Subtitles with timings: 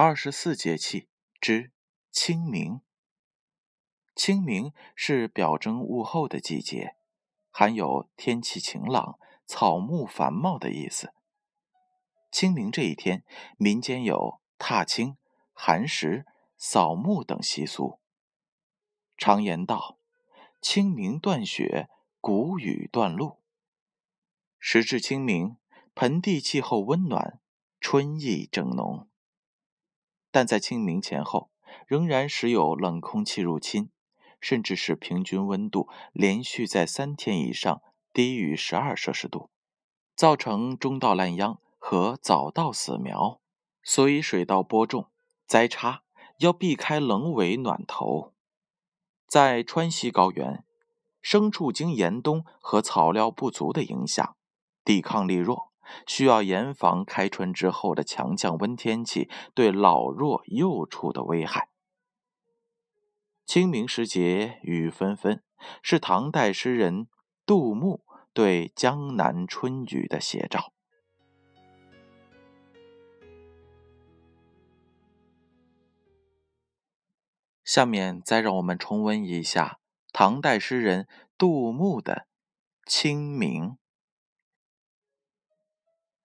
[0.00, 1.08] 二十四节气。
[1.40, 1.72] 之
[2.10, 2.80] 清明。
[4.14, 6.96] 清明是表征物候的季节，
[7.50, 11.12] 含有天气晴朗、草木繁茂的意思。
[12.30, 13.24] 清明这一天，
[13.56, 15.16] 民间有踏青、
[15.52, 18.00] 寒食、扫墓等习俗。
[19.16, 19.98] 常言道
[20.60, 21.88] ：“清明断雪，
[22.20, 23.38] 谷雨断路。”
[24.60, 25.56] 时至清明，
[25.94, 27.40] 盆地气候温暖，
[27.80, 29.07] 春意正浓。
[30.38, 31.50] 但在清明前后，
[31.88, 33.90] 仍然时有冷空气入侵，
[34.40, 37.82] 甚至使平均温度连续在三天以上
[38.12, 39.50] 低于十二摄氏度，
[40.14, 43.40] 造成中稻烂秧和早稻死苗。
[43.82, 45.10] 所以水稻播种、
[45.44, 46.04] 栽插
[46.36, 48.32] 要避开冷尾暖头。
[49.26, 50.64] 在川西高原，
[51.20, 54.36] 牲畜经严冬和草料不足的影响，
[54.84, 55.67] 抵抗力弱。
[56.06, 61.68] 需要严防开春之后的强降温天气对老弱幼畜的危害。
[63.44, 65.42] 清明时节雨纷纷，
[65.82, 67.08] 是唐代诗人
[67.46, 70.72] 杜牧对江南春雨的写照。
[77.64, 79.78] 下面再让我们重温一下
[80.12, 82.26] 唐代诗人杜牧的
[82.90, 83.64] 《清明》。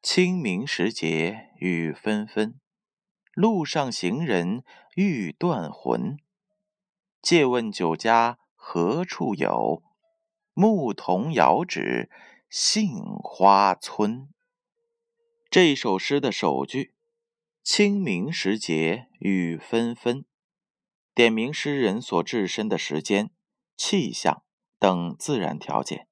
[0.03, 2.59] 清明时节雨纷纷，
[3.31, 6.17] 路上行人欲断魂。
[7.21, 9.81] 借问酒家何处有？
[10.53, 12.11] 牧童遥指
[12.50, 12.91] 杏
[13.23, 14.28] 花村。
[15.50, 16.94] 这首诗的首句
[17.63, 20.25] “清明时节雨纷纷”，
[21.16, 23.31] 点明诗人所置身的时间、
[23.78, 24.44] 气象
[24.78, 26.09] 等自然条件。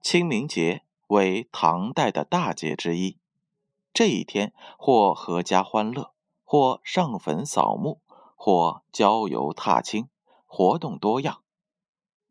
[0.00, 3.18] 清明节为唐代的大节之一。
[3.96, 6.12] 这一天，或阖家欢乐，
[6.44, 8.02] 或上坟扫墓，
[8.36, 10.10] 或郊游踏青，
[10.44, 11.42] 活动多样。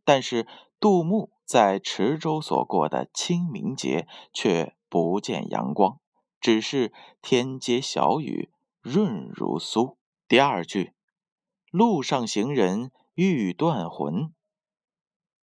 [0.04, 0.48] 但是，
[0.80, 6.00] 杜牧在池州所过的清明节却不见阳光，
[6.40, 9.96] 只是天街小雨，润如酥。
[10.28, 10.94] 第二句
[11.72, 14.32] “路上行人欲断魂”，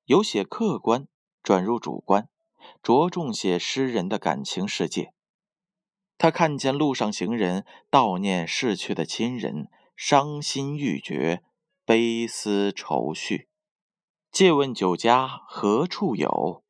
[0.07, 1.09] 由写客观
[1.43, 2.29] 转入主观，
[2.81, 5.13] 着重写诗人的感情世界。
[6.23, 11.43] 他看见路上行人悼念逝去的亲人，伤心欲绝，
[11.85, 13.49] 悲思愁绪。
[14.31, 16.63] 借问酒家何处有？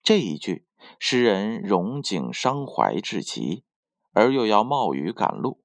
[0.00, 0.64] 这一句，
[1.00, 3.64] 诗人荣景伤怀至极，
[4.12, 5.64] 而又要冒雨赶路，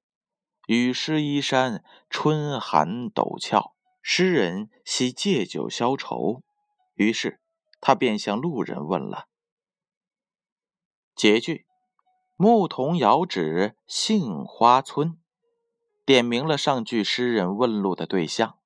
[0.66, 6.42] 雨湿衣衫，春寒陡峭，诗人惜借酒消愁，
[6.94, 7.40] 于是
[7.80, 9.28] 他便向路人问了。
[11.14, 11.67] 结句。
[12.40, 15.18] 牧童遥指杏花村，
[16.06, 18.58] 点明了上句诗人问路的对象。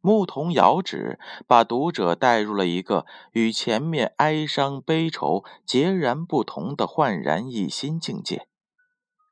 [0.00, 8.48] 牧童遥指把读者带入了一个与前面哀伤悲愁截然不同的焕然一新境界。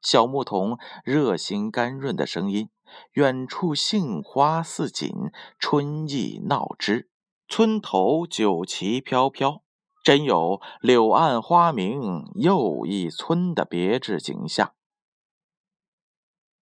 [0.02, 2.68] 小牧童热心甘润的声音，
[3.12, 5.10] 远处杏花似锦，
[5.58, 7.08] 春意闹枝，
[7.48, 9.62] 村头酒旗飘飘。
[10.02, 14.74] 真有柳暗花明又一村的别致景象。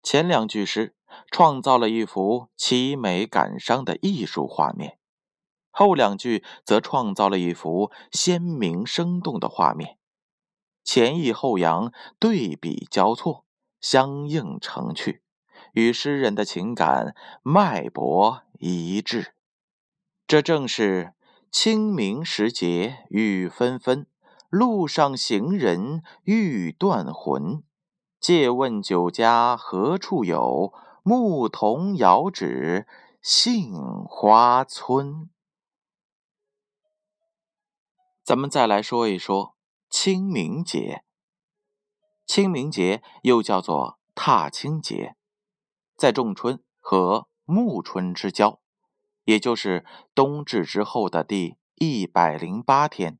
[0.02, 0.96] 前两句诗
[1.30, 4.98] 创造了一幅凄美感伤的艺术画面，
[5.70, 9.98] 后两句则创造了一幅鲜明生动的画面，
[10.82, 13.44] 前抑后扬，对比交错，
[13.80, 15.22] 相映成趣，
[15.72, 19.34] 与诗人的情感脉搏一致。
[20.26, 21.14] 这正是。
[21.50, 24.06] 清明时节雨纷纷，
[24.50, 27.62] 路上行人欲断魂。
[28.20, 30.74] 借问酒家何处有？
[31.02, 32.86] 牧童遥指
[33.22, 33.72] 杏
[34.04, 35.30] 花村。
[38.22, 39.56] 咱们再来说一说
[39.88, 41.02] 清明节。
[42.26, 45.16] 清明节又叫做踏青节，
[45.96, 48.60] 在仲春和暮春之交。
[49.28, 49.84] 也就是
[50.14, 53.18] 冬至之后的第一百零八天，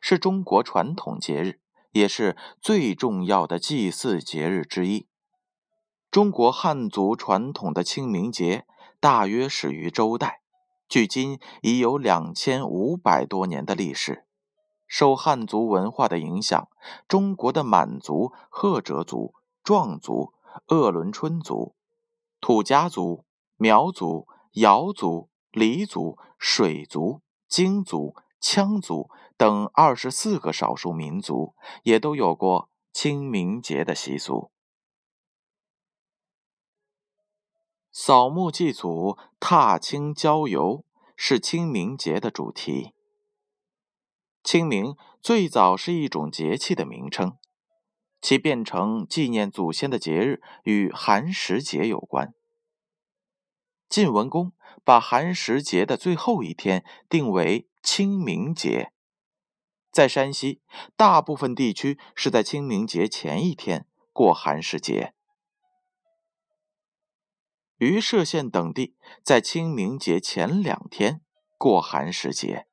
[0.00, 1.60] 是中国传统节日，
[1.90, 5.06] 也是最重要的祭祀节日之一。
[6.10, 8.64] 中国汉族传统的清明节
[8.98, 10.40] 大约始于周代，
[10.88, 14.24] 距今已有两千五百多年的历史。
[14.86, 16.66] 受汉族文化的影响，
[17.06, 20.32] 中国的满族、赫哲族、壮族、
[20.68, 21.74] 鄂伦春族、
[22.40, 23.26] 土家族、
[23.58, 31.54] 苗族、瑶族、黎族、水族、京族、羌族等二十四个少数民族，
[31.84, 34.50] 也都有过清明节的习俗。
[37.90, 40.84] 扫墓祭祖、踏青郊游
[41.14, 42.94] 是清明节的主题。
[44.42, 47.36] 清明最早是一种节气的名称，
[48.22, 52.34] 其变成纪念祖先的节日与寒食节有关。
[53.88, 54.52] 晋文公
[54.84, 58.92] 把寒食节的最后一天定为清明节。
[59.90, 60.60] 在山西，
[60.96, 65.14] 大部分地区是在清明节前一天过寒食节。
[67.78, 71.20] 榆社县等地在清明节前两天
[71.58, 72.66] 过寒食节。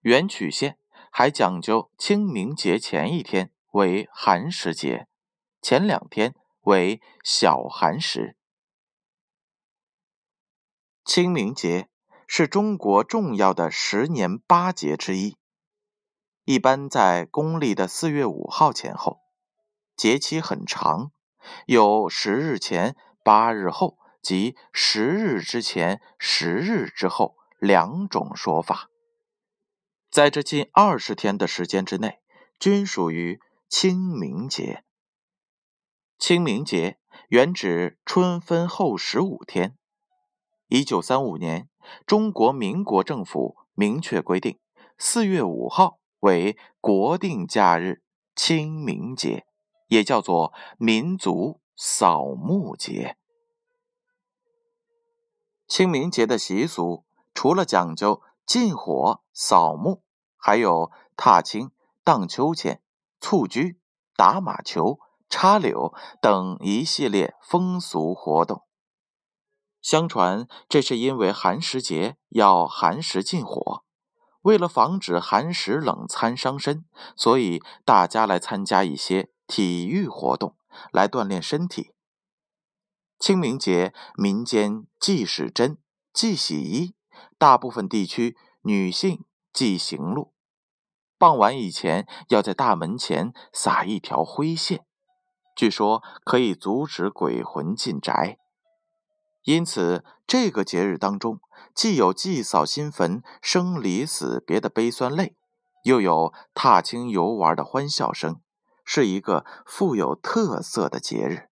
[0.00, 0.78] 元曲县
[1.10, 5.06] 还讲究清明节前一天为寒食节，
[5.62, 8.37] 前两天为小寒食。
[11.08, 11.88] 清明节
[12.26, 15.38] 是中国重要的十年八节之一，
[16.44, 19.20] 一般在公历的四月五号前后，
[19.96, 21.10] 节期很长，
[21.64, 22.94] 有十日前。
[23.24, 28.90] 八日后及十日之前、十日之后两种说法，
[30.10, 32.20] 在这近二十天的时间之内，
[32.58, 34.84] 均属于清明节。
[36.18, 39.77] 清明节原指春分后十五天。
[40.68, 41.68] 一九三五年，
[42.06, 44.58] 中国民国政府明确规定，
[44.96, 48.02] 四月五号为国定假日——
[48.36, 49.46] 清明节，
[49.88, 51.60] 也叫做民族。
[51.80, 53.16] 扫墓节，
[55.68, 60.02] 清明节的习俗除了讲究禁火、扫墓，
[60.36, 61.70] 还有踏青、
[62.02, 62.82] 荡秋千、
[63.20, 63.78] 蹴鞠、
[64.16, 64.98] 打马球、
[65.28, 68.64] 插柳等一系列风俗活动。
[69.80, 73.84] 相传，这是因为寒食节要寒食禁火，
[74.42, 76.84] 为了防止寒食冷餐伤身，
[77.16, 80.54] 所以大家来参加一些体育活动。
[80.92, 81.92] 来锻炼身体。
[83.18, 85.78] 清明节民间忌使针、
[86.12, 86.94] 忌洗衣，
[87.36, 90.34] 大部分地区女性忌行路。
[91.18, 94.86] 傍晚以前要在大门前撒一条灰线，
[95.56, 98.38] 据说可以阻止鬼魂进宅。
[99.42, 101.40] 因此，这个节日当中，
[101.74, 105.36] 既有祭扫新坟、生离死别的悲酸泪，
[105.84, 108.40] 又有踏青游玩的欢笑声。
[108.90, 111.50] 是一个富有特色的节日。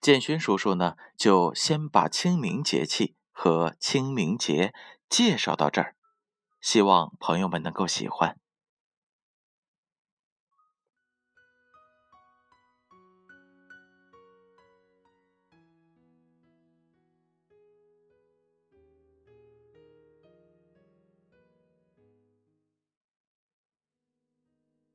[0.00, 4.72] 建勋叔叔呢，就先把清明节气和清明节
[5.10, 5.94] 介绍到这儿，
[6.58, 8.41] 希望朋友们能够喜欢。